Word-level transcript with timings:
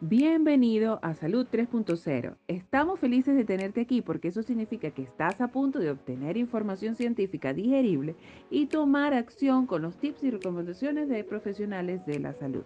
Bienvenido 0.00 1.00
a 1.02 1.12
Salud 1.14 1.48
3.0. 1.50 2.36
Estamos 2.46 3.00
felices 3.00 3.34
de 3.34 3.44
tenerte 3.44 3.80
aquí 3.80 4.00
porque 4.00 4.28
eso 4.28 4.44
significa 4.44 4.92
que 4.92 5.02
estás 5.02 5.40
a 5.40 5.48
punto 5.48 5.80
de 5.80 5.90
obtener 5.90 6.36
información 6.36 6.94
científica 6.94 7.52
digerible 7.52 8.14
y 8.48 8.66
tomar 8.66 9.12
acción 9.12 9.66
con 9.66 9.82
los 9.82 9.98
tips 9.98 10.22
y 10.22 10.30
recomendaciones 10.30 11.08
de 11.08 11.24
profesionales 11.24 12.06
de 12.06 12.20
la 12.20 12.32
salud. 12.32 12.62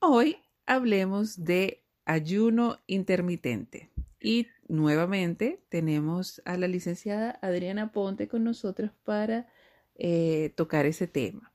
Hoy 0.00 0.38
hablemos 0.66 1.44
de 1.44 1.84
ayuno 2.04 2.78
intermitente 2.88 3.92
y 4.18 4.48
nuevamente 4.66 5.62
tenemos 5.68 6.42
a 6.44 6.56
la 6.56 6.66
licenciada 6.66 7.38
Adriana 7.42 7.92
Ponte 7.92 8.26
con 8.26 8.42
nosotros 8.42 8.90
para 9.04 9.46
eh, 9.94 10.52
tocar 10.56 10.84
ese 10.86 11.06
tema. 11.06 11.51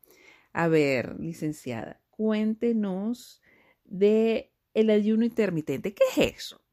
A 0.58 0.68
ver, 0.68 1.20
licenciada, 1.20 2.02
cuéntenos 2.10 3.44
de 3.84 4.52
el 4.74 4.90
ayuno 4.90 5.24
intermitente. 5.24 5.94
¿Qué 5.94 6.04
es 6.06 6.18
eso? 6.18 6.66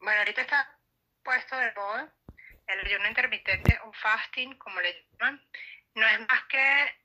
Bueno, 0.00 0.18
ahorita 0.18 0.40
está 0.40 0.76
puesto 1.22 1.56
de 1.56 1.72
moda 1.74 2.12
el 2.66 2.80
ayuno 2.80 3.06
intermitente 3.06 3.78
o 3.84 3.92
fasting, 3.92 4.58
como 4.58 4.80
le 4.80 5.06
llaman. 5.20 5.40
No 5.94 6.08
es 6.08 6.18
más 6.18 6.44
que 6.48 6.96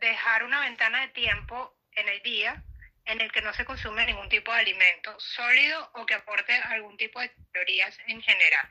dejar 0.00 0.42
una 0.42 0.58
ventana 0.58 1.02
de 1.02 1.12
tiempo 1.12 1.78
en 1.92 2.08
el 2.08 2.20
día 2.22 2.64
en 3.04 3.20
el 3.20 3.30
que 3.30 3.42
no 3.42 3.54
se 3.54 3.64
consume 3.64 4.06
ningún 4.06 4.28
tipo 4.28 4.52
de 4.52 4.58
alimento 4.58 5.14
sólido 5.20 5.88
o 5.94 6.04
que 6.04 6.14
aporte 6.14 6.52
algún 6.52 6.96
tipo 6.96 7.20
de 7.20 7.30
calorías 7.52 7.96
en 8.08 8.20
general. 8.22 8.68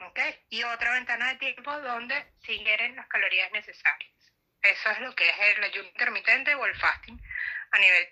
¿ok? 0.00 0.18
Y 0.50 0.64
otra 0.64 0.94
ventana 0.94 1.28
de 1.28 1.36
tiempo 1.36 1.80
donde 1.80 2.32
se 2.40 2.54
ingieren 2.54 2.96
las 2.96 3.06
calorías 3.06 3.52
necesarias. 3.52 4.17
Eso 4.62 4.90
es 4.90 5.00
lo 5.00 5.14
que 5.14 5.28
es 5.28 5.38
el 5.56 5.64
ayuno 5.64 5.88
intermitente 5.88 6.54
o 6.54 6.66
el 6.66 6.74
fasting 6.76 7.20
a 7.70 7.78
nivel 7.78 8.08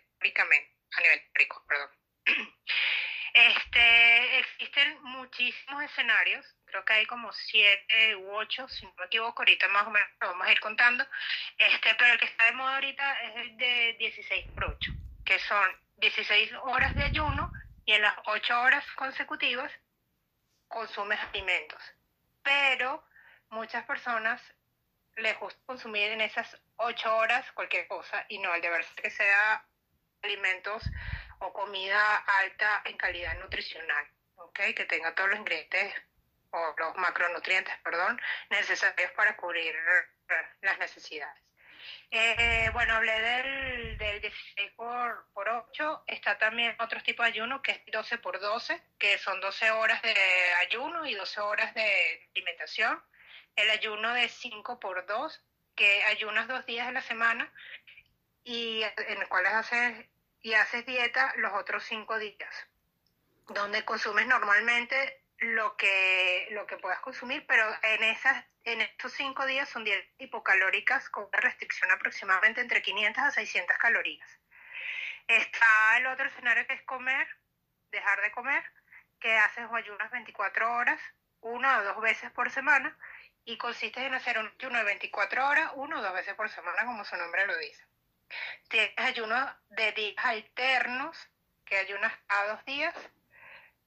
a 0.97 1.00
nivel 1.00 1.22
rico, 1.34 1.64
perdón. 1.69 1.91
Este, 3.36 4.39
existen 4.39 5.02
muchísimos 5.02 5.83
escenarios, 5.83 6.47
creo 6.64 6.86
que 6.86 6.94
hay 6.94 7.05
como 7.05 7.30
siete 7.34 8.17
u 8.17 8.34
ocho, 8.34 8.67
si 8.67 8.86
no 8.86 8.94
me 8.98 9.05
equivoco, 9.05 9.42
ahorita 9.42 9.69
más 9.69 9.86
o 9.86 9.91
menos 9.91 10.08
lo 10.22 10.28
vamos 10.28 10.47
a 10.47 10.52
ir 10.52 10.58
contando, 10.58 11.06
este, 11.58 11.94
pero 11.97 12.14
el 12.14 12.19
que 12.19 12.24
está 12.24 12.47
de 12.47 12.52
moda 12.52 12.77
ahorita 12.77 13.20
es 13.20 13.36
el 13.36 13.56
de 13.58 13.97
16 13.98 14.47
por 14.52 14.64
8, 14.64 14.92
que 15.27 15.39
son 15.41 15.70
16 15.98 16.50
horas 16.62 16.94
de 16.94 17.05
ayuno 17.05 17.52
y 17.84 17.92
en 17.92 18.00
las 18.00 18.14
8 18.24 18.58
horas 18.58 18.84
consecutivas 18.92 19.70
consumes 20.69 21.20
alimentos. 21.20 21.83
Pero 22.42 23.06
muchas 23.50 23.84
personas 23.84 24.41
les 25.17 25.39
gusta 25.39 25.61
consumir 25.67 26.11
en 26.11 26.20
esas 26.20 26.56
ocho 26.77 27.14
horas 27.17 27.50
cualquier 27.53 27.86
cosa 27.89 28.25
y 28.28 28.39
no 28.39 28.55
el 28.55 28.61
deber 28.61 28.84
que 28.97 29.11
sea 29.11 29.64
alimentos 30.23 30.83
o 31.39 31.53
comida 31.53 32.17
alta 32.17 32.83
en 32.84 32.97
calidad 32.97 33.39
nutricional, 33.39 34.06
¿ok? 34.36 34.61
Que 34.77 34.84
tenga 34.84 35.14
todos 35.14 35.31
los 35.31 35.39
ingredientes 35.39 35.95
o 36.50 36.75
los 36.78 36.97
macronutrientes, 36.97 37.75
perdón, 37.83 38.20
necesarios 38.50 39.11
para 39.12 39.36
cubrir 39.36 39.75
las 40.61 40.78
necesidades. 40.78 41.42
Eh, 42.11 42.70
bueno, 42.73 42.95
hablé 42.95 43.20
del, 43.20 43.98
del 43.98 44.20
16 44.20 44.73
por, 44.73 45.27
por 45.33 45.48
8, 45.48 46.05
está 46.06 46.39
también 46.39 46.75
otro 46.78 47.03
tipo 47.03 47.23
de 47.23 47.28
ayuno 47.28 47.62
que 47.62 47.73
es 47.73 47.80
12 47.86 48.19
por 48.19 48.41
12, 48.41 48.80
que 48.98 49.19
son 49.19 49.41
12 49.41 49.70
horas 49.73 50.03
de 50.03 50.14
ayuno 50.67 51.06
y 51.06 51.14
12 51.14 51.41
horas 51.41 51.75
de 51.75 52.28
alimentación 52.34 53.03
el 53.56 53.70
ayuno 53.70 54.12
de 54.14 54.28
5 54.28 54.78
por 54.78 55.06
2, 55.06 55.42
que 55.74 56.04
ayunas 56.04 56.48
dos 56.48 56.64
días 56.66 56.86
de 56.86 56.92
la 56.92 57.02
semana 57.02 57.52
y 58.42 58.82
en 58.82 59.20
los 59.20 59.28
cuales 59.28 59.52
haces 59.52 60.06
y 60.40 60.54
haces 60.54 60.86
dieta 60.86 61.32
los 61.36 61.52
otros 61.54 61.84
cinco 61.84 62.18
días, 62.18 62.68
donde 63.48 63.84
consumes 63.84 64.27
normalmente 64.27 65.20
lo 65.39 65.77
que 65.77 66.48
lo 66.52 66.66
que 66.66 66.78
puedas 66.78 67.00
consumir, 67.00 67.45
pero 67.46 67.64
en 67.83 68.05
esas 68.05 68.45
en 68.64 68.80
estos 68.80 69.12
cinco 69.12 69.45
días 69.46 69.68
son 69.68 69.84
dietas 69.84 70.06
hipocalóricas 70.18 71.11
con 71.11 71.24
una 71.24 71.40
restricción 71.40 71.90
aproximadamente 71.90 72.61
entre 72.61 72.83
500 72.83 73.22
a 73.22 73.30
600 73.30 73.77
calorías. 73.78 74.28
Está 75.28 75.98
el 75.98 76.06
otro 76.06 76.27
escenario 76.27 76.66
que 76.66 76.74
es 76.74 76.83
comer, 76.83 77.27
dejar 77.90 78.22
de 78.22 78.33
comer, 78.33 78.64
que 79.20 79.36
haces 79.36 79.66
ayunas 79.72 80.11
24 80.11 80.72
horas, 80.74 81.00
una 81.40 81.78
o 81.78 81.84
dos 81.84 82.00
veces 82.00 82.30
por 82.30 82.50
semana, 82.50 82.96
y 83.46 83.57
consiste 83.58 84.05
en 84.05 84.12
hacer 84.12 84.39
un 84.39 84.52
ayuno 84.58 84.79
de 84.79 84.84
24 84.84 85.46
horas, 85.46 85.70
uno 85.77 86.01
o 86.01 86.02
dos 86.02 86.12
veces 86.12 86.34
por 86.34 86.51
semana, 86.51 86.84
como 86.84 87.05
su 87.05 87.17
nombre 87.17 87.46
lo 87.46 87.57
dice. 87.57 87.83
Tienes 88.68 88.92
ayuno 88.96 89.57
de 89.70 89.92
días 89.92 90.24
alternos, 90.24 91.17
que 91.64 91.77
ayunas 91.79 92.12
a 92.29 92.45
dos 92.46 92.64
días, 92.64 92.95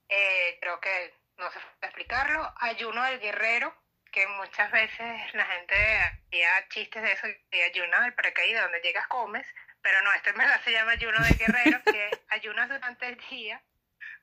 eh, 0.07 0.57
creo 0.61 0.79
que 0.79 1.13
no 1.37 1.51
se 1.51 1.59
puede 1.59 1.87
explicarlo. 1.87 2.53
Ayuno 2.57 3.03
del 3.03 3.19
guerrero, 3.19 3.75
que 4.13 4.25
muchas 4.27 4.71
veces 4.71 5.33
la 5.33 5.45
gente 5.45 5.75
hacía 5.75 6.69
chistes 6.69 7.03
de 7.03 7.11
eso, 7.11 7.27
de 7.51 7.63
ayuno 7.63 8.01
del 8.01 8.13
paracaídas, 8.13 8.63
donde 8.63 8.79
llegas 8.79 9.07
comes, 9.07 9.45
pero 9.81 10.01
no, 10.03 10.13
esto 10.13 10.29
en 10.29 10.37
verdad 10.37 10.61
se 10.63 10.71
llama 10.71 10.91
ayuno 10.91 11.19
del 11.21 11.37
guerrero, 11.37 11.81
que 11.83 12.09
ayunas 12.29 12.69
durante 12.69 13.07
el 13.07 13.17
día, 13.29 13.61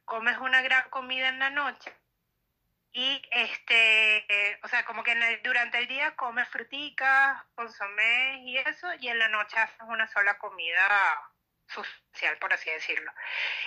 comes 0.06 0.38
una 0.38 0.62
gran 0.62 0.88
comida 0.88 1.28
en 1.28 1.38
la 1.38 1.50
noche 1.50 1.92
y 2.96 3.20
este, 3.30 4.16
eh, 4.26 4.58
o 4.62 4.68
sea, 4.68 4.86
como 4.86 5.04
que 5.04 5.14
durante 5.44 5.76
el 5.76 5.86
día 5.86 6.16
comes 6.16 6.48
fruticas, 6.48 7.42
consomés 7.54 8.38
y 8.40 8.56
eso, 8.56 8.88
y 8.98 9.08
en 9.08 9.18
la 9.18 9.28
noche 9.28 9.58
haces 9.58 9.82
una 9.86 10.08
sola 10.08 10.38
comida 10.38 10.88
social, 11.66 12.38
por 12.38 12.54
así 12.54 12.70
decirlo. 12.70 13.12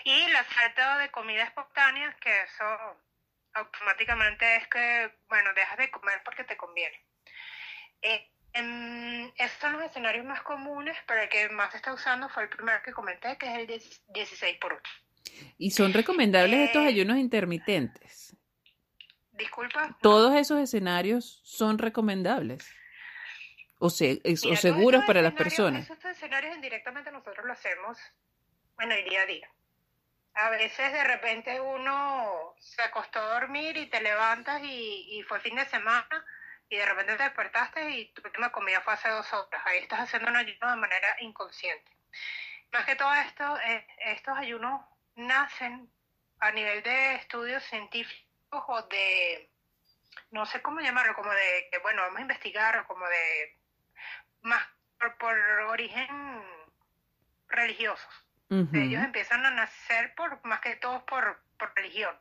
Y 0.04 0.28
la 0.30 0.44
salto 0.46 0.98
de 0.98 1.12
comida 1.12 1.44
espontánea, 1.44 2.18
que 2.20 2.42
eso 2.42 2.66
automáticamente 3.54 4.56
es 4.56 4.68
que, 4.68 5.12
bueno, 5.28 5.54
dejas 5.54 5.78
de 5.78 5.92
comer 5.92 6.24
porque 6.26 6.44
te 6.44 6.58
conviene. 6.58 7.00
Eh, 8.02 8.32
estos 9.38 9.60
son 9.62 9.74
los 9.74 9.84
escenarios 9.84 10.26
más 10.26 10.42
comunes, 10.42 10.98
pero 11.06 11.22
el 11.22 11.30
que 11.30 11.50
más 11.50 11.70
se 11.70 11.78
está 11.78 11.94
usando 11.94 12.30
fue 12.30 12.42
el 12.42 12.50
primero 12.50 12.82
que 12.82 12.94
comenté, 12.94 13.38
que 13.38 13.46
es 13.46 13.60
el 13.60 13.68
16 13.68 14.58
por 14.58 14.74
8. 14.74 14.92
¿Y 15.60 15.70
son 15.70 15.94
recomendables 15.94 16.62
estos 16.62 16.84
eh, 16.84 16.88
ayunos 16.88 17.18
intermitentes? 17.18 18.29
Disculpa. 19.40 19.98
Todos 20.02 20.36
esos 20.36 20.60
escenarios 20.60 21.40
son 21.46 21.78
recomendables 21.78 22.70
o, 23.80 23.90
seguros 23.90 25.06
para 25.08 25.22
las 25.22 25.34
personas. 25.34 25.90
Esos 25.90 26.04
escenarios 26.04 26.56
indirectamente 26.56 27.10
nosotros 27.10 27.46
lo 27.46 27.54
hacemos, 27.54 27.98
bueno, 28.76 28.94
el 28.94 29.06
día 29.06 29.22
a 29.22 29.26
día. 29.26 29.50
A 30.34 30.50
veces 30.50 30.92
de 30.92 31.04
repente 31.06 31.60
uno 31.62 32.54
se 32.60 32.82
acostó 32.82 33.20
a 33.20 33.40
dormir 33.40 33.78
y 33.78 33.88
te 33.88 34.02
levantas 34.02 34.62
y, 34.62 35.24
fue 35.28 35.40
fin 35.40 35.56
de 35.56 35.66
semana 35.66 36.26
y 36.70 36.76
de 36.76 36.86
repente 36.86 37.16
te 37.16 37.24
despertaste 37.24 37.90
y 37.92 38.12
tu 38.12 38.22
última 38.24 38.52
comida 38.52 38.82
fue 38.82 38.94
hace 38.94 39.10
dos 39.10 39.32
horas. 39.32 39.62
Ahí 39.66 39.80
estás 39.80 40.02
haciendo 40.02 40.30
un 40.30 40.36
ayuno 40.36 40.70
de 40.70 40.76
manera 40.76 41.16
inconsciente. 41.22 41.92
Más 42.74 42.86
que 42.86 42.96
todo 42.96 43.14
esto, 43.16 43.58
eh, 43.62 43.88
estos 44.06 44.38
ayunos 44.38 44.82
nacen 45.16 45.90
a 46.40 46.52
nivel 46.52 46.84
de 46.84 47.16
estudios 47.16 47.64
científicos 47.64 48.29
o 48.52 48.82
de, 48.84 49.50
no 50.32 50.46
sé 50.46 50.62
cómo 50.62 50.80
llamarlo, 50.80 51.16
como 51.16 51.32
de 51.32 51.68
que, 51.72 51.78
bueno, 51.80 52.02
vamos 52.02 52.20
a 52.20 52.22
investigar, 52.22 52.86
como 52.88 53.06
de, 53.08 53.58
más 54.42 54.66
por, 55.20 55.38
origen 55.70 56.44
religiosos. 57.48 58.26
Ellos 58.50 59.04
empiezan 59.04 59.46
a 59.46 59.52
nacer 59.52 60.16
por, 60.16 60.44
más 60.44 60.60
que 60.62 60.76
todo 60.78 61.06
por, 61.06 61.40
por 61.58 61.72
religión. 61.76 62.18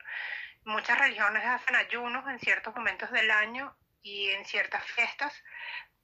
Muchas 0.65 0.99
religiones 0.99 1.43
hacen 1.47 1.75
ayunos 1.75 2.28
en 2.28 2.39
ciertos 2.39 2.75
momentos 2.77 3.10
del 3.10 3.31
año 3.31 3.75
y 4.03 4.28
en 4.28 4.45
ciertas 4.45 4.84
fiestas. 4.84 5.33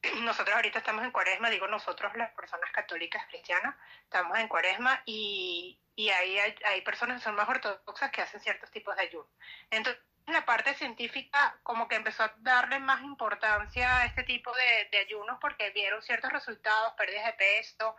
Nosotros 0.23 0.57
ahorita 0.57 0.79
estamos 0.79 1.05
en 1.05 1.11
cuaresma, 1.11 1.51
digo 1.51 1.67
nosotros 1.69 2.15
las 2.17 2.31
personas 2.33 2.71
católicas 2.73 3.27
cristianas, 3.27 3.75
estamos 4.03 4.39
en 4.39 4.49
cuaresma 4.49 5.03
y, 5.05 5.79
y 5.95 6.09
ahí 6.09 6.39
hay, 6.39 6.55
hay 6.67 6.81
personas 6.83 7.19
que 7.19 7.25
son 7.25 7.35
más 7.35 7.49
ortodoxas 7.49 8.11
que 8.11 8.23
hacen 8.23 8.41
ciertos 8.41 8.71
tipos 8.71 8.97
de 8.97 9.03
ayuno. 9.03 9.29
Entonces, 9.71 10.03
la 10.27 10.45
parte 10.47 10.75
científica 10.75 11.59
como 11.63 11.87
que 11.87 11.97
empezó 11.97 12.23
a 12.23 12.35
darle 12.39 12.79
más 12.79 13.03
importancia 13.03 13.99
a 13.99 14.07
este 14.07 14.23
tipo 14.23 14.51
de, 14.91 14.99
ayunos 14.99 15.39
porque 15.41 15.71
vieron 15.71 16.03
ciertos 16.03 16.33
resultados, 16.33 16.95
pérdidas 16.95 17.27
de 17.27 17.33
peso, 17.33 17.97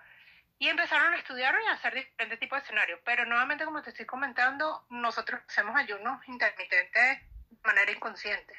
y 0.57 0.69
empezaron 0.69 1.13
a 1.13 1.18
estudiar 1.18 1.54
y 1.63 1.68
a 1.68 1.74
hacer 1.74 1.94
diferentes 1.94 2.39
tipos 2.39 2.60
de 2.60 2.63
escenarios. 2.63 3.00
Pero 3.04 3.25
nuevamente, 3.25 3.66
como 3.66 3.81
te 3.81 3.89
estoy 3.89 4.06
comentando, 4.06 4.86
nosotros 4.89 5.42
hacemos 5.48 5.75
ayunos 5.75 6.25
intermitentes 6.27 7.19
de 7.50 7.57
manera 7.63 7.92
inconsciente. 7.92 8.54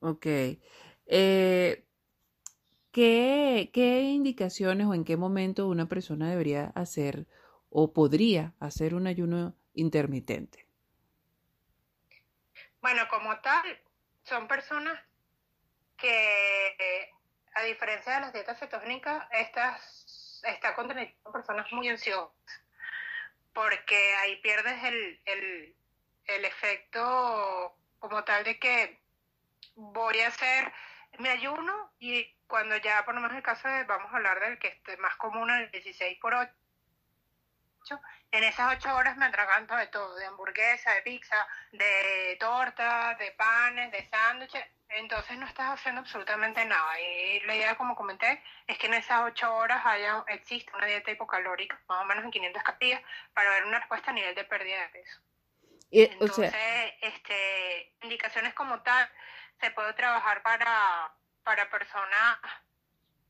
Ok. 0.00 0.26
Eh, 1.06 1.86
¿qué, 2.90 3.70
¿Qué 3.72 4.00
indicaciones 4.02 4.86
o 4.88 4.94
en 4.94 5.04
qué 5.04 5.16
momento 5.16 5.68
una 5.68 5.86
persona 5.86 6.28
debería 6.28 6.72
hacer 6.74 7.26
o 7.70 7.92
podría 7.92 8.54
hacer 8.58 8.94
un 8.94 9.06
ayuno 9.06 9.54
intermitente? 9.74 10.61
Bueno, 12.82 13.06
como 13.08 13.38
tal, 13.38 13.80
son 14.24 14.48
personas 14.48 15.00
que 15.96 17.10
a 17.54 17.62
diferencia 17.62 18.14
de 18.14 18.20
las 18.20 18.32
dietas 18.32 18.58
cetogénicas, 18.58 19.24
estas 19.30 20.42
está 20.42 20.74
contraindicado 20.74 21.32
personas 21.32 21.70
muy 21.70 21.88
ansiosas, 21.88 22.34
porque 23.52 24.14
ahí 24.16 24.36
pierdes 24.42 24.82
el, 24.82 25.22
el, 25.26 25.76
el 26.26 26.44
efecto 26.44 27.76
como 28.00 28.24
tal 28.24 28.42
de 28.42 28.58
que 28.58 29.00
voy 29.76 30.18
a 30.18 30.28
hacer 30.28 30.72
mi 31.18 31.28
ayuno 31.28 31.92
y 32.00 32.34
cuando 32.48 32.76
ya, 32.78 33.04
por 33.04 33.14
lo 33.14 33.20
menos 33.20 33.32
en 33.32 33.38
el 33.38 33.44
caso 33.44 33.68
de, 33.68 33.84
vamos 33.84 34.12
a 34.12 34.16
hablar 34.16 34.40
del 34.40 34.58
que 34.58 34.82
es 34.84 34.98
más 34.98 35.14
común, 35.16 35.50
el 35.50 35.70
16 35.70 36.18
por 36.20 36.34
8, 36.34 36.52
en 38.30 38.44
esas 38.44 38.76
8 38.76 38.94
horas 38.94 39.16
me 39.16 39.26
atraganto 39.26 39.76
de 39.76 39.86
todo, 39.88 40.14
de 40.16 40.26
hamburguesa, 40.26 40.92
de 40.92 41.02
pizza, 41.02 41.46
de 41.72 42.36
torta, 42.40 43.14
de 43.18 43.30
panes, 43.32 43.92
de 43.92 44.08
sándwiches, 44.08 44.64
entonces 44.88 45.38
no 45.38 45.46
estás 45.46 45.70
haciendo 45.70 46.00
absolutamente 46.00 46.64
nada. 46.64 47.00
Y 47.00 47.40
la 47.40 47.56
idea, 47.56 47.76
como 47.76 47.96
comenté, 47.96 48.42
es 48.66 48.78
que 48.78 48.86
en 48.86 48.94
esas 48.94 49.22
8 49.22 49.54
horas 49.54 49.84
haya, 49.84 50.24
existe 50.28 50.74
una 50.74 50.86
dieta 50.86 51.10
hipocalórica, 51.10 51.80
más 51.88 52.02
o 52.02 52.04
menos 52.04 52.24
en 52.24 52.30
500 52.30 52.62
calorías, 52.62 53.02
para 53.32 53.50
ver 53.50 53.64
una 53.64 53.78
respuesta 53.78 54.10
a 54.10 54.14
nivel 54.14 54.34
de 54.34 54.44
pérdida 54.44 54.80
de 54.80 54.88
peso. 54.88 55.20
Entonces, 55.90 56.54
este, 57.02 57.94
indicaciones 58.02 58.54
como 58.54 58.80
tal, 58.82 59.10
se 59.60 59.70
puede 59.72 59.92
trabajar 59.92 60.42
para, 60.42 61.12
para 61.44 61.68
personas 61.68 62.38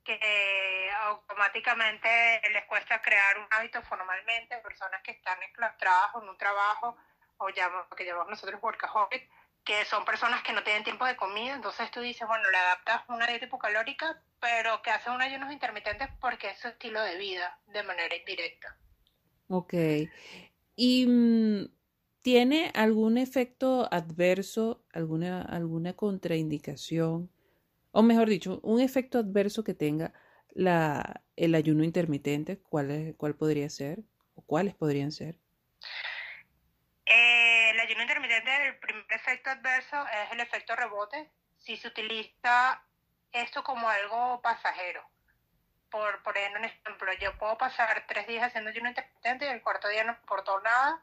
que 0.04 0.90
automáticamente 1.02 2.40
les 2.52 2.64
cuesta 2.64 3.00
crear 3.00 3.38
un 3.38 3.46
hábito 3.50 3.82
formalmente, 3.82 4.56
personas 4.58 5.02
que 5.02 5.12
están 5.12 5.42
enclaustradas 5.42 6.14
en 6.20 6.28
un 6.28 6.36
trabajo 6.36 6.96
o 7.38 7.48
llamo, 7.50 7.86
que 7.96 8.04
llamamos 8.04 8.30
nosotros 8.30 8.62
workaholic, 8.62 9.28
que 9.64 9.84
son 9.84 10.04
personas 10.04 10.42
que 10.42 10.52
no 10.52 10.62
tienen 10.64 10.84
tiempo 10.84 11.04
de 11.04 11.16
comida, 11.16 11.54
entonces 11.54 11.90
tú 11.90 12.00
dices, 12.00 12.26
bueno, 12.26 12.50
le 12.50 12.56
adaptas 12.56 13.02
una 13.08 13.26
dieta 13.26 13.46
hipocalórica, 13.46 14.20
pero 14.40 14.82
que 14.82 14.90
hacen 14.90 15.12
un 15.12 15.22
ayunos 15.22 15.52
intermitentes 15.52 16.08
porque 16.20 16.50
es 16.50 16.58
su 16.58 16.68
estilo 16.68 17.00
de 17.02 17.16
vida 17.16 17.58
de 17.66 17.82
manera 17.84 18.14
indirecta. 18.16 18.76
Ok. 19.48 19.74
¿Y 20.74 21.06
mm, 21.06 21.68
tiene 22.22 22.72
algún 22.74 23.18
efecto 23.18 23.88
adverso, 23.92 24.84
alguna, 24.92 25.42
alguna 25.42 25.94
contraindicación? 25.94 27.30
O 27.92 28.02
mejor 28.02 28.28
dicho, 28.28 28.58
un 28.62 28.80
efecto 28.80 29.18
adverso 29.18 29.62
que 29.64 29.74
tenga 29.74 30.12
la, 30.50 31.22
el 31.36 31.54
ayuno 31.54 31.84
intermitente, 31.84 32.58
¿cuál, 32.58 33.14
¿cuál 33.18 33.34
podría 33.34 33.68
ser? 33.68 34.00
¿O 34.34 34.42
cuáles 34.42 34.74
podrían 34.74 35.12
ser? 35.12 35.36
Eh, 37.04 37.70
el 37.70 37.80
ayuno 37.80 38.02
intermitente, 38.02 38.66
el 38.66 38.78
primer 38.78 39.04
efecto 39.10 39.50
adverso 39.50 39.96
es 40.06 40.32
el 40.32 40.40
efecto 40.40 40.74
rebote. 40.74 41.30
Si 41.58 41.76
se 41.76 41.88
utiliza 41.88 42.82
esto 43.32 43.62
como 43.62 43.88
algo 43.88 44.40
pasajero. 44.40 45.02
Por, 45.90 46.22
por 46.22 46.36
ejemplo, 46.38 47.12
yo 47.20 47.36
puedo 47.36 47.58
pasar 47.58 48.04
tres 48.08 48.26
días 48.26 48.44
haciendo 48.44 48.70
ayuno 48.70 48.88
intermitente 48.88 49.44
y 49.44 49.48
el 49.48 49.60
cuarto 49.60 49.88
día 49.88 50.04
no 50.04 50.12
importó 50.12 50.58
nada 50.60 51.02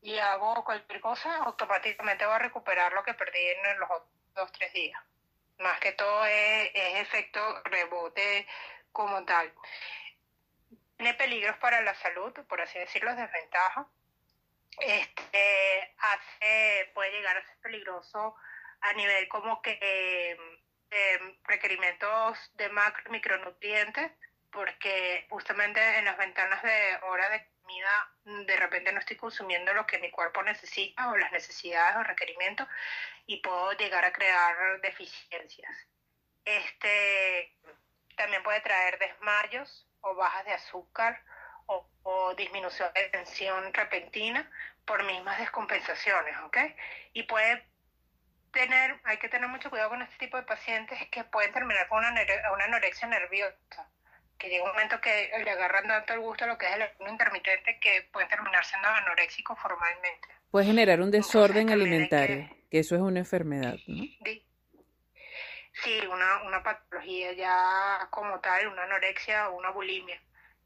y 0.00 0.16
hago 0.16 0.64
cualquier 0.64 1.00
cosa, 1.02 1.36
automáticamente 1.36 2.24
voy 2.24 2.34
a 2.34 2.38
recuperar 2.38 2.94
lo 2.94 3.02
que 3.02 3.12
perdí 3.12 3.38
en 3.38 3.78
los 3.78 3.88
dos, 4.34 4.50
tres 4.52 4.72
días 4.72 4.98
más 5.60 5.78
que 5.80 5.92
todo 5.92 6.24
es, 6.26 6.70
efecto 6.74 7.62
rebote 7.64 8.46
como 8.92 9.24
tal. 9.24 9.52
Tiene 10.96 11.14
peligros 11.14 11.56
para 11.58 11.80
la 11.82 11.94
salud, 11.94 12.32
por 12.48 12.60
así 12.60 12.78
decirlo, 12.78 13.14
desventajas. 13.14 13.86
Este 14.78 15.94
hace, 15.98 16.90
puede 16.94 17.12
llegar 17.12 17.36
a 17.36 17.46
ser 17.46 17.58
peligroso 17.60 18.34
a 18.80 18.92
nivel 18.94 19.28
como 19.28 19.60
que 19.60 19.78
eh, 20.90 21.38
requerimientos 21.44 22.38
de 22.54 22.68
macro 22.70 23.10
micronutrientes, 23.10 24.12
porque 24.50 25.26
justamente 25.28 25.80
en 25.98 26.04
las 26.04 26.16
ventanas 26.16 26.62
de 26.62 26.98
hora 27.02 27.28
de 27.30 27.49
de 28.24 28.56
repente 28.56 28.92
no 28.92 29.00
estoy 29.00 29.16
consumiendo 29.16 29.72
lo 29.72 29.86
que 29.86 29.98
mi 29.98 30.10
cuerpo 30.10 30.42
necesita 30.42 31.10
o 31.10 31.16
las 31.16 31.32
necesidades 31.32 31.96
o 31.96 32.02
requerimientos 32.02 32.68
y 33.26 33.38
puedo 33.38 33.72
llegar 33.72 34.04
a 34.04 34.12
crear 34.12 34.80
deficiencias. 34.80 35.70
Este 36.44 37.56
también 38.16 38.42
puede 38.42 38.60
traer 38.60 38.98
desmayos 38.98 39.86
o 40.00 40.14
bajas 40.14 40.44
de 40.44 40.52
azúcar 40.52 41.22
o, 41.66 41.88
o 42.02 42.34
disminución 42.34 42.92
de 42.94 43.08
tensión 43.08 43.72
repentina 43.72 44.50
por 44.84 45.04
mismas 45.04 45.38
descompensaciones, 45.38 46.36
¿ok? 46.40 46.58
Y 47.12 47.22
puede 47.24 47.66
tener, 48.52 49.00
hay 49.04 49.18
que 49.18 49.28
tener 49.28 49.48
mucho 49.48 49.70
cuidado 49.70 49.90
con 49.90 50.02
este 50.02 50.18
tipo 50.18 50.36
de 50.36 50.42
pacientes 50.42 50.98
que 51.10 51.24
pueden 51.24 51.52
terminar 51.52 51.88
con 51.88 51.98
una, 51.98 52.22
una 52.52 52.64
anorexia 52.64 53.08
nerviosa 53.08 53.88
que 54.40 54.48
llega 54.48 54.64
un 54.64 54.70
momento 54.70 55.00
que 55.00 55.30
le 55.44 55.50
agarran 55.50 55.86
tanto 55.86 56.14
el 56.14 56.20
gusto 56.20 56.44
a 56.44 56.48
lo 56.48 56.58
que 56.58 56.66
es 56.66 56.72
el 56.72 56.82
ayuno 56.82 57.10
intermitente 57.10 57.78
que 57.78 58.08
puede 58.10 58.26
terminar 58.26 58.64
siendo 58.64 58.88
anoréxico 58.88 59.54
formalmente. 59.54 60.28
Puede 60.50 60.66
generar 60.66 61.00
un 61.00 61.10
desorden 61.10 61.70
alimentario, 61.70 62.48
que, 62.70 62.80
eso 62.80 62.96
es 62.96 63.00
una 63.02 63.20
enfermedad, 63.20 63.76
¿no? 63.86 64.04
Sí, 65.84 66.00
una, 66.10 66.42
una 66.42 66.62
patología 66.62 67.32
ya 67.32 68.08
como 68.10 68.40
tal, 68.40 68.66
una 68.66 68.82
anorexia 68.84 69.50
o 69.50 69.58
una 69.58 69.70
bulimia. 69.70 70.20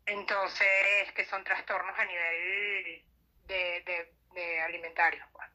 Entonces, 0.06 1.12
que 1.14 1.24
son 1.24 1.44
trastornos 1.44 1.98
a 1.98 2.04
nivel 2.04 3.04
de, 3.46 4.08
de, 4.34 4.60
alimentario. 4.60 5.24
Pues. 5.32 5.48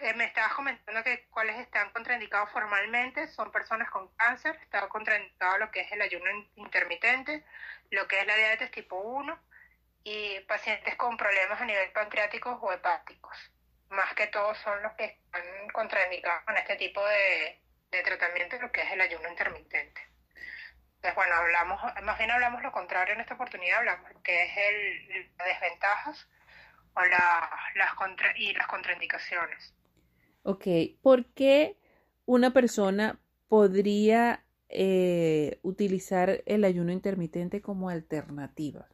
Me 0.00 0.24
estabas 0.24 0.54
comentando 0.54 1.02
que 1.02 1.26
cuáles 1.30 1.56
están 1.58 1.90
contraindicados 1.90 2.50
formalmente 2.52 3.26
son 3.28 3.50
personas 3.50 3.90
con 3.90 4.06
cáncer, 4.14 4.56
está 4.62 4.88
contraindicado 4.88 5.58
lo 5.58 5.72
que 5.72 5.80
es 5.80 5.90
el 5.90 6.00
ayuno 6.00 6.30
intermitente, 6.54 7.44
lo 7.90 8.06
que 8.06 8.20
es 8.20 8.26
la 8.26 8.36
diabetes 8.36 8.70
tipo 8.70 8.96
1 8.96 9.36
y 10.04 10.38
pacientes 10.40 10.94
con 10.94 11.16
problemas 11.16 11.60
a 11.60 11.64
nivel 11.64 11.90
pancreáticos 11.90 12.58
o 12.60 12.72
hepáticos. 12.72 13.36
Más 13.90 14.14
que 14.14 14.28
todos 14.28 14.56
son 14.58 14.80
los 14.82 14.92
que 14.92 15.04
están 15.04 15.68
contraindicados 15.72 16.44
con 16.44 16.56
este 16.56 16.76
tipo 16.76 17.04
de, 17.04 17.60
tratamiento, 18.04 18.56
lo 18.60 18.70
que 18.70 18.82
es 18.82 18.92
el 18.92 19.00
ayuno 19.00 19.28
intermitente. 19.28 20.00
Entonces, 20.96 21.14
bueno, 21.16 21.34
hablamos, 21.34 21.80
más 22.02 22.18
bien 22.18 22.30
hablamos 22.30 22.62
lo 22.62 22.70
contrario 22.70 23.14
en 23.14 23.20
esta 23.20 23.34
oportunidad, 23.34 23.78
hablamos 23.78 24.12
que 24.22 24.44
es 24.44 24.56
el, 24.56 25.32
las 25.38 25.48
desventajas 25.48 26.28
o 26.94 27.04
las 27.04 27.94
contra, 27.96 28.32
y 28.36 28.54
las 28.54 28.66
contraindicaciones. 28.68 29.74
Ok, 30.48 30.64
¿por 31.02 31.26
qué 31.34 31.76
una 32.24 32.54
persona 32.54 33.20
podría 33.50 34.46
eh, 34.70 35.60
utilizar 35.60 36.42
el 36.46 36.64
ayuno 36.64 36.90
intermitente 36.90 37.60
como 37.60 37.90
alternativa 37.90 38.88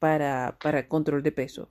para, 0.00 0.58
para 0.58 0.88
control 0.88 1.22
de 1.22 1.30
peso? 1.30 1.68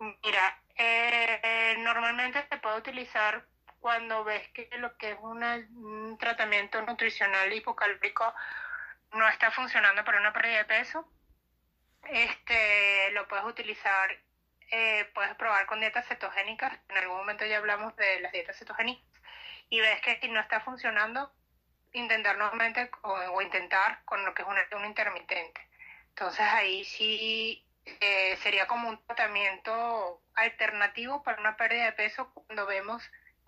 Mira, 0.00 0.60
eh, 0.74 1.76
normalmente 1.84 2.44
se 2.50 2.56
puede 2.56 2.78
utilizar 2.78 3.46
cuando 3.78 4.24
ves 4.24 4.48
que 4.48 4.68
lo 4.78 4.96
que 4.96 5.12
es 5.12 5.18
un 5.20 6.18
tratamiento 6.18 6.82
nutricional 6.82 7.52
hipocalórico 7.52 8.34
no 9.12 9.28
está 9.28 9.52
funcionando 9.52 10.04
para 10.04 10.18
una 10.18 10.32
pérdida 10.32 10.58
de 10.58 10.64
peso, 10.64 11.08
este, 12.08 13.12
lo 13.12 13.28
puedes 13.28 13.44
utilizar 13.44 14.10
eh, 14.70 15.08
puedes 15.14 15.34
probar 15.34 15.66
con 15.66 15.80
dietas 15.80 16.06
cetogénicas. 16.06 16.78
En 16.88 16.98
algún 16.98 17.18
momento 17.18 17.44
ya 17.46 17.58
hablamos 17.58 17.94
de 17.96 18.20
las 18.20 18.32
dietas 18.32 18.58
cetogénicas. 18.58 19.04
Y 19.68 19.80
ves 19.80 20.00
que 20.02 20.18
si 20.20 20.28
no 20.28 20.40
está 20.40 20.60
funcionando, 20.60 21.32
intentar 21.92 22.36
nuevamente 22.38 22.90
o, 23.02 23.42
intentar 23.42 24.04
con 24.04 24.24
lo 24.24 24.34
que 24.34 24.42
es 24.42 24.48
un 24.48 24.84
intermitente. 24.84 25.60
Entonces 26.08 26.40
ahí 26.40 26.84
sí 26.84 27.64
eh, 28.00 28.36
sería 28.42 28.66
como 28.66 28.88
un 28.88 29.04
tratamiento 29.06 30.20
alternativo 30.34 31.22
para 31.22 31.40
una 31.40 31.56
pérdida 31.56 31.86
de 31.86 31.92
peso 31.92 32.30
cuando 32.34 32.66
vemos 32.66 33.02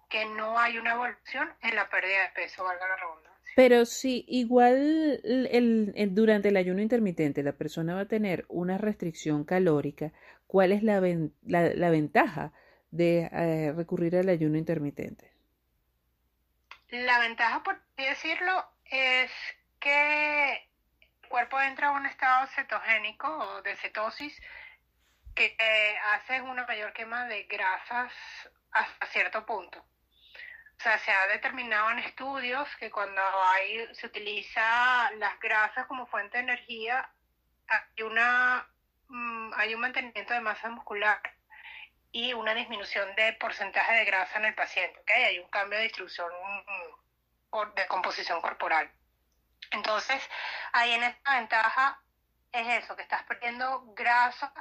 que 0.09 0.25
no 0.27 0.59
hay 0.59 0.79
una 0.79 0.93
evolución 0.93 1.53
en 1.63 1.75
la 1.75 1.89
pérdida 1.89 2.23
de 2.23 2.29
peso, 2.35 2.65
valga 2.65 2.87
la 2.87 2.97
redundancia. 2.97 3.33
Pero 3.55 3.85
si 3.85 4.25
igual 4.29 5.21
el, 5.25 6.15
durante 6.15 6.49
el 6.49 6.57
ayuno 6.57 6.81
intermitente 6.81 7.43
la 7.43 7.53
persona 7.53 7.95
va 7.95 8.03
a 8.03 8.09
tener 8.09 8.45
una 8.49 8.79
restricción 8.79 9.45
calórica, 9.45 10.13
¿cuál 10.53 10.73
es 10.73 10.83
la, 10.83 11.01
la, 11.01 11.89
ventaja 11.89 12.53
de 12.91 13.31
eh, 13.33 13.73
recurrir 13.75 14.17
al 14.17 14.29
ayuno 14.29 14.59
intermitente? 14.59 15.33
La 16.91 17.21
ventaja, 17.21 17.63
por 17.63 17.81
decirlo, 17.97 18.63
es 18.85 19.31
que 19.81 20.53
el 20.53 21.29
cuerpo 21.31 21.59
entra 21.59 21.89
a 21.89 21.93
un 21.93 22.05
estado 22.05 22.47
cetogénico 22.49 23.29
o 23.29 23.63
de 23.63 23.77
cetosis 23.77 24.39
que 25.35 25.57
hace 26.13 26.43
una 26.43 26.67
mayor 26.67 26.93
quema 26.93 27.25
de 27.25 27.45
grasas 27.45 28.13
hasta 28.73 29.07
cierto 29.07 29.47
punto. 29.47 29.79
O 29.79 30.83
sea, 30.83 30.99
se 30.99 31.13
ha 31.13 31.29
determinado 31.29 31.93
en 31.93 32.01
estudios 32.01 32.69
que 32.79 32.91
cuando 32.91 33.23
hay, 33.55 33.89
se 33.95 34.07
utiliza 34.07 35.11
las 35.13 35.41
grasas 35.41 35.87
como 35.87 36.07
fuente 36.09 36.37
de 36.37 36.43
energía, 36.43 37.09
hay, 37.69 38.03
una, 38.03 38.69
mm, 39.13 39.53
hay 39.57 39.75
un 39.75 39.81
mantenimiento 39.81 40.35
de 40.35 40.41
masa 40.41 40.71
muscular 40.71 41.21
y 42.11 42.33
una 42.35 42.55
disminución 42.55 43.15
de 43.15 43.33
porcentaje 43.35 43.95
de 43.95 44.05
grasa 44.05 44.39
en 44.39 44.47
el 44.47 44.55
paciente. 44.55 44.99
¿okay? 45.01 45.25
Hay 45.25 45.39
un 45.39 45.49
cambio 45.49 45.79
de 45.79 45.85
distribución 45.85 46.29
mm, 46.33 47.75
de 47.75 47.87
composición 47.87 48.41
corporal. 48.41 48.91
Entonces, 49.71 50.21
ahí 50.73 50.93
en 50.93 51.03
esta 51.03 51.37
ventaja 51.37 52.01
es 52.53 52.85
eso, 52.85 52.97
que 52.97 53.03
estás 53.03 53.23
perdiendo 53.25 53.85
grasa 53.95 54.53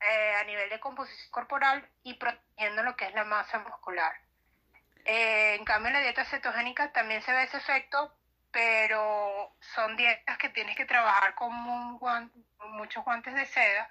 eh, 0.00 0.34
a 0.40 0.44
nivel 0.44 0.68
de 0.70 0.80
composición 0.80 1.30
corporal 1.30 1.88
y 2.02 2.14
protegiendo 2.14 2.82
lo 2.82 2.96
que 2.96 3.06
es 3.06 3.14
la 3.14 3.24
masa 3.24 3.58
muscular. 3.60 4.12
Eh, 5.04 5.54
en 5.54 5.64
cambio, 5.64 5.88
en 5.88 5.94
la 5.94 6.00
dieta 6.00 6.24
cetogénica 6.24 6.92
también 6.92 7.22
se 7.22 7.32
ve 7.32 7.44
ese 7.44 7.58
efecto, 7.58 8.12
pero 8.54 9.52
son 9.74 9.96
dietas 9.96 10.38
que 10.38 10.48
tienes 10.48 10.76
que 10.76 10.84
trabajar 10.84 11.34
con, 11.34 11.52
muchos 12.70 13.04
guantes 13.04 13.34
de 13.34 13.44
seda 13.46 13.90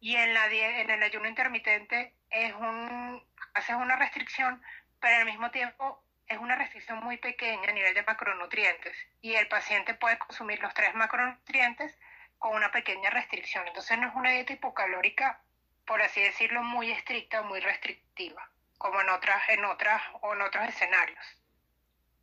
y 0.00 0.16
en, 0.16 0.34
la, 0.34 0.46
en 0.52 0.90
el 0.90 1.02
ayuno 1.02 1.26
intermitente 1.26 2.14
es 2.30 2.52
un, 2.52 3.22
haces 3.54 3.74
una 3.74 3.96
restricción, 3.96 4.62
pero 5.00 5.16
al 5.16 5.24
mismo 5.24 5.50
tiempo 5.50 6.04
es 6.28 6.38
una 6.38 6.56
restricción 6.56 7.02
muy 7.02 7.16
pequeña 7.16 7.70
a 7.70 7.72
nivel 7.72 7.94
de 7.94 8.02
macronutrientes 8.02 8.94
y 9.22 9.32
el 9.34 9.48
paciente 9.48 9.94
puede 9.94 10.18
consumir 10.18 10.60
los 10.60 10.74
tres 10.74 10.94
macronutrientes 10.94 11.98
con 12.38 12.54
una 12.54 12.70
pequeña 12.70 13.08
restricción. 13.08 13.66
Entonces 13.66 13.98
no 13.98 14.08
es 14.08 14.14
una 14.14 14.30
dieta 14.30 14.52
hipocalórica, 14.52 15.40
por 15.86 16.02
así 16.02 16.20
decirlo, 16.20 16.62
muy 16.62 16.90
estricta, 16.90 17.42
muy 17.42 17.60
restrictiva, 17.60 18.50
como 18.76 19.00
en 19.00 19.08
otras, 19.08 19.48
en 19.48 19.64
otras 19.64 20.02
o 20.20 20.34
en 20.34 20.42
otros 20.42 20.68
escenarios. 20.68 21.42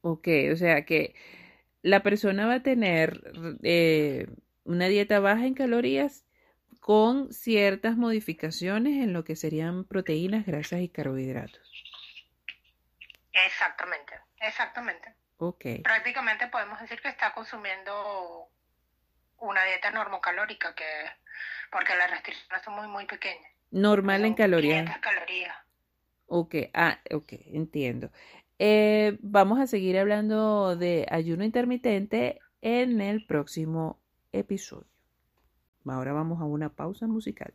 Ok, 0.02 0.28
o 0.54 0.56
sea 0.56 0.86
que 0.86 1.16
la 1.82 2.04
persona 2.04 2.48
va 2.48 2.56
a 2.56 2.64
tener 2.64 3.22
eh, 3.64 4.28
una 4.64 4.88
dieta 4.88 5.20
baja 5.20 5.46
en 5.46 5.54
calorías 5.54 6.26
con 6.80 7.32
ciertas 7.34 7.98
modificaciones 7.98 9.04
en 9.04 9.14
lo 9.14 9.24
que 9.24 9.36
serían 9.36 9.86
proteínas, 9.86 10.46
grasas 10.46 10.82
y 10.82 10.90
carbohidratos. 10.90 11.62
Exactamente, 13.32 14.14
exactamente. 14.42 15.14
Ok. 15.38 15.66
Prácticamente 15.84 16.48
podemos 16.48 16.80
decir 16.82 17.00
que 17.02 17.10
está 17.10 17.34
consumiendo 17.34 18.50
una 19.40 19.64
dieta 19.64 19.92
normocalórica, 19.92 20.76
que, 20.76 20.86
porque 21.72 21.96
las 21.96 22.12
restricciones 22.12 22.62
son 22.64 22.76
muy, 22.76 22.88
muy 22.88 23.06
pequeñas. 23.06 23.52
Normal 23.72 24.26
en 24.26 24.34
calorías. 24.34 25.00
calorías. 25.00 25.56
Ok, 26.28 26.56
ah, 26.74 27.00
ok, 27.12 27.34
entiendo. 27.54 28.12
Eh, 28.60 29.18
vamos 29.22 29.60
a 29.60 29.68
seguir 29.68 29.98
hablando 29.98 30.76
de 30.76 31.08
ayuno 31.10 31.46
intermitente 31.46 32.40
en 32.62 33.00
el 33.00 33.26
próximo 33.26 34.00
episodio. 34.34 34.86
Ahora 35.86 36.14
vamos 36.14 36.42
a 36.42 36.46
una 36.46 36.70
pausa 36.70 37.08
musical. 37.08 37.54